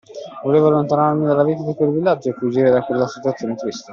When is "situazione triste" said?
3.07-3.89